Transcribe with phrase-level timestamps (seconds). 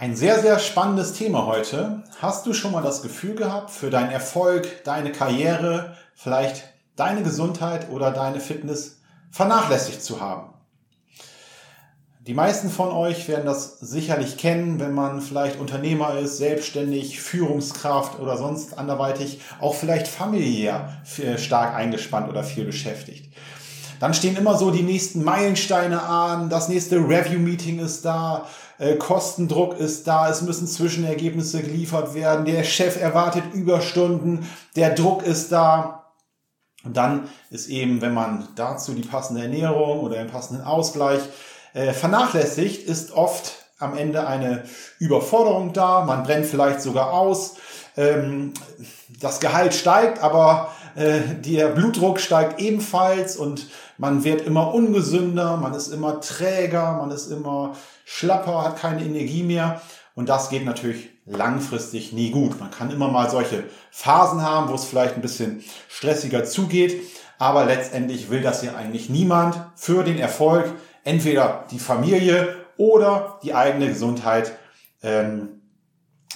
[0.00, 2.04] Ein sehr, sehr spannendes Thema heute.
[2.22, 6.64] Hast du schon mal das Gefühl gehabt, für deinen Erfolg, deine Karriere, vielleicht
[6.96, 10.54] deine Gesundheit oder deine Fitness vernachlässigt zu haben?
[12.26, 18.18] Die meisten von euch werden das sicherlich kennen, wenn man vielleicht Unternehmer ist, selbstständig, Führungskraft
[18.18, 21.02] oder sonst anderweitig, auch vielleicht familiär
[21.36, 23.34] stark eingespannt oder viel beschäftigt.
[24.00, 28.46] Dann stehen immer so die nächsten Meilensteine an, das nächste Review-Meeting ist da,
[28.78, 35.22] äh, Kostendruck ist da, es müssen Zwischenergebnisse geliefert werden, der Chef erwartet Überstunden, der Druck
[35.22, 36.12] ist da.
[36.82, 41.20] Und dann ist eben, wenn man dazu die passende Ernährung oder den passenden Ausgleich
[41.74, 44.64] äh, vernachlässigt, ist oft am Ende eine
[44.98, 47.56] Überforderung da, man brennt vielleicht sogar aus,
[47.96, 48.52] ähm,
[49.20, 53.66] das Gehalt steigt, aber äh, der Blutdruck steigt ebenfalls und
[53.98, 59.42] man wird immer ungesünder, man ist immer träger, man ist immer schlapper, hat keine Energie
[59.42, 59.80] mehr.
[60.14, 62.58] Und das geht natürlich langfristig nie gut.
[62.58, 67.02] Man kann immer mal solche Phasen haben, wo es vielleicht ein bisschen stressiger zugeht.
[67.38, 70.66] Aber letztendlich will das ja eigentlich niemand für den Erfolg.
[71.04, 74.52] Entweder die Familie oder die eigene Gesundheit
[75.02, 75.60] ähm,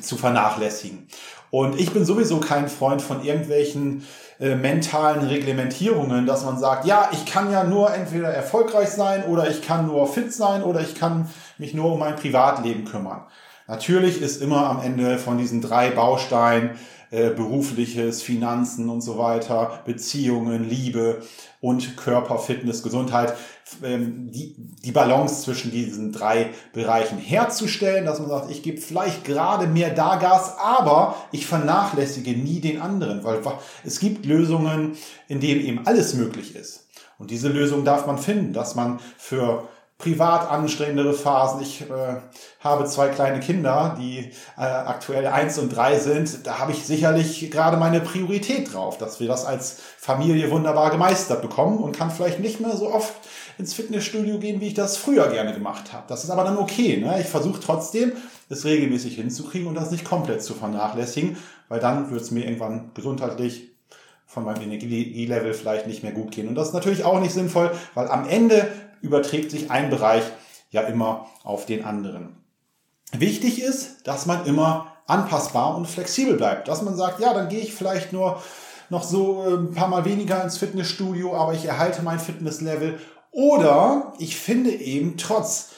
[0.00, 1.08] zu vernachlässigen.
[1.50, 4.06] Und ich bin sowieso kein Freund von irgendwelchen
[4.38, 9.50] äh, mentalen Reglementierungen, dass man sagt, ja, ich kann ja nur entweder erfolgreich sein oder
[9.50, 13.22] ich kann nur fit sein oder ich kann mich nur um mein Privatleben kümmern.
[13.68, 16.70] Natürlich ist immer am Ende von diesen drei Bausteinen
[17.10, 21.22] äh, berufliches, Finanzen und so weiter, Beziehungen, Liebe
[21.60, 23.34] und Körper, Fitness, Gesundheit,
[23.82, 29.24] ähm, die, die Balance zwischen diesen drei Bereichen herzustellen, dass man sagt, ich gebe vielleicht
[29.24, 33.40] gerade mehr da Gas, aber ich vernachlässige nie den anderen, weil
[33.84, 34.96] es gibt Lösungen,
[35.28, 36.86] in denen eben alles möglich ist.
[37.18, 39.68] Und diese Lösung darf man finden, dass man für
[39.98, 41.60] privat anstrengendere Phasen.
[41.60, 42.16] Ich äh,
[42.60, 46.46] habe zwei kleine Kinder, die äh, aktuell eins und drei sind.
[46.46, 51.42] Da habe ich sicherlich gerade meine Priorität drauf, dass wir das als Familie wunderbar gemeistert
[51.42, 53.12] bekommen und kann vielleicht nicht mehr so oft
[53.58, 56.04] ins Fitnessstudio gehen, wie ich das früher gerne gemacht habe.
[56.06, 56.98] Das ist aber dann okay.
[56.98, 57.20] Ne?
[57.20, 58.12] Ich versuche trotzdem,
[58.48, 61.36] es regelmäßig hinzukriegen und das nicht komplett zu vernachlässigen,
[61.68, 63.72] weil dann wird es mir irgendwann gesundheitlich
[64.26, 66.48] von meinem Energielevel vielleicht nicht mehr gut gehen.
[66.48, 68.70] Und das ist natürlich auch nicht sinnvoll, weil am Ende
[69.00, 70.24] überträgt sich ein Bereich
[70.70, 72.36] ja immer auf den anderen.
[73.12, 76.68] Wichtig ist, dass man immer anpassbar und flexibel bleibt.
[76.68, 78.42] Dass man sagt, ja, dann gehe ich vielleicht nur
[78.90, 82.98] noch so ein paar Mal weniger ins Fitnessstudio, aber ich erhalte mein Fitnesslevel.
[83.30, 85.70] Oder ich finde eben trotz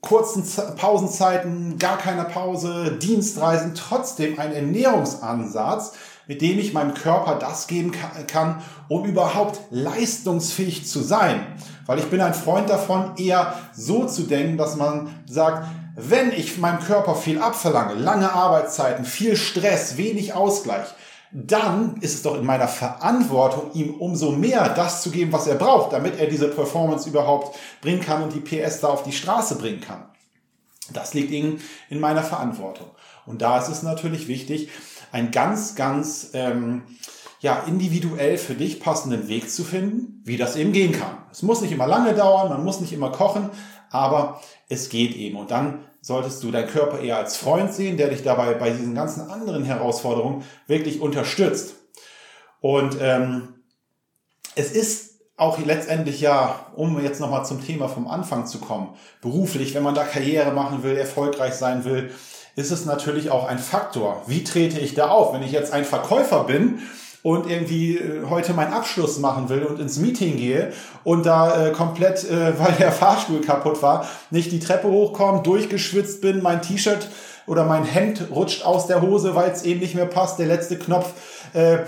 [0.00, 0.44] kurzen
[0.76, 5.92] Pausenzeiten, gar keiner Pause, Dienstreisen trotzdem einen Ernährungsansatz,
[6.26, 7.92] mit dem ich meinem Körper das geben
[8.26, 11.46] kann, um überhaupt leistungsfähig zu sein.
[11.86, 16.58] Weil ich bin ein Freund davon, eher so zu denken, dass man sagt, wenn ich
[16.58, 20.86] meinem Körper viel abverlange, lange Arbeitszeiten, viel Stress, wenig Ausgleich,
[21.32, 25.54] dann ist es doch in meiner Verantwortung, ihm umso mehr das zu geben, was er
[25.54, 29.56] braucht, damit er diese Performance überhaupt bringen kann und die PS da auf die Straße
[29.56, 30.04] bringen kann.
[30.92, 32.90] Das liegt ihnen in meiner Verantwortung.
[33.24, 34.68] Und da ist es natürlich wichtig,
[35.12, 36.82] einen ganz, ganz ähm,
[37.40, 41.18] ja, individuell für dich passenden Weg zu finden, wie das eben gehen kann.
[41.30, 43.50] Es muss nicht immer lange dauern, man muss nicht immer kochen,
[43.90, 45.36] aber es geht eben.
[45.36, 48.94] Und dann solltest du deinen Körper eher als Freund sehen, der dich dabei bei diesen
[48.94, 51.74] ganzen anderen Herausforderungen wirklich unterstützt.
[52.60, 53.54] Und ähm,
[54.54, 59.74] es ist auch letztendlich ja, um jetzt nochmal zum Thema vom Anfang zu kommen, beruflich,
[59.74, 62.12] wenn man da Karriere machen will, erfolgreich sein will,
[62.56, 64.22] ist es natürlich auch ein Faktor.
[64.26, 65.32] Wie trete ich da auf?
[65.32, 66.80] Wenn ich jetzt ein Verkäufer bin
[67.22, 70.72] und irgendwie äh, heute meinen Abschluss machen will und ins Meeting gehe
[71.04, 76.20] und da äh, komplett, äh, weil der Fahrstuhl kaputt war, nicht die Treppe hochkomme, durchgeschwitzt
[76.20, 77.08] bin, mein T-Shirt
[77.46, 80.78] oder mein Hemd rutscht aus der Hose, weil es eben nicht mehr passt, der letzte
[80.78, 81.12] Knopf,
[81.54, 81.78] äh,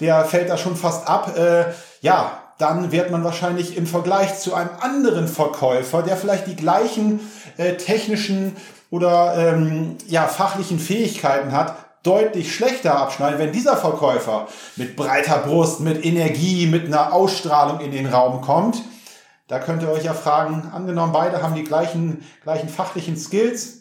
[0.00, 1.36] der fällt da schon fast ab.
[1.36, 1.64] Äh,
[2.00, 7.20] ja, dann wird man wahrscheinlich im Vergleich zu einem anderen Verkäufer, der vielleicht die gleichen
[7.56, 8.56] äh, technischen
[8.90, 15.80] oder ähm, ja, fachlichen Fähigkeiten hat, deutlich schlechter abschneiden, wenn dieser Verkäufer mit breiter Brust,
[15.80, 18.82] mit Energie, mit einer Ausstrahlung in den Raum kommt.
[19.48, 23.80] Da könnt ihr euch ja fragen, angenommen, beide haben die gleichen, gleichen fachlichen Skills.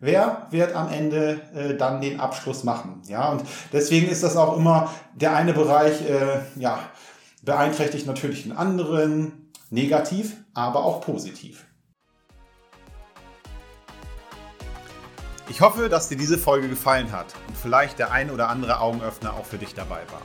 [0.00, 3.02] wer wird am Ende äh, dann den Abschluss machen.
[3.08, 3.42] Ja, und
[3.72, 6.78] deswegen ist das auch immer der eine Bereich, äh, ja,
[7.42, 11.64] beeinträchtigt natürlich den anderen, negativ, aber auch positiv.
[15.50, 19.32] Ich hoffe, dass dir diese Folge gefallen hat und vielleicht der ein oder andere Augenöffner
[19.32, 20.22] auch für dich dabei war.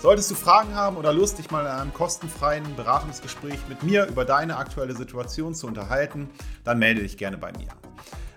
[0.00, 4.24] Solltest du Fragen haben oder Lust, dich mal in einem kostenfreien Beratungsgespräch mit mir über
[4.24, 6.28] deine aktuelle Situation zu unterhalten,
[6.64, 7.68] dann melde dich gerne bei mir.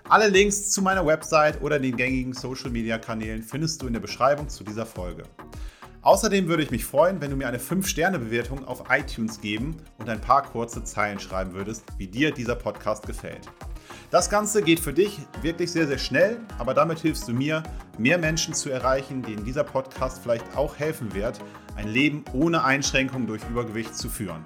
[0.08, 4.00] Alle Links zu meiner Website oder den gängigen Social Media Kanälen findest du in der
[4.00, 5.24] Beschreibung zu dieser Folge.
[6.02, 10.20] Außerdem würde ich mich freuen, wenn du mir eine 5-Sterne-Bewertung auf iTunes geben und ein
[10.20, 13.48] paar kurze Zeilen schreiben würdest, wie dir dieser Podcast gefällt.
[14.10, 17.62] Das Ganze geht für dich wirklich sehr, sehr schnell, aber damit hilfst du mir,
[17.98, 21.38] mehr Menschen zu erreichen, denen dieser Podcast vielleicht auch helfen wird,
[21.76, 24.44] ein Leben ohne Einschränkung durch Übergewicht zu führen.